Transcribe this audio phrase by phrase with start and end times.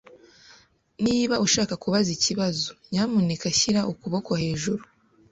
[1.05, 4.83] Niba ushaka kubaza ikibazo, nyamuneka shyira ukuboko hejuru.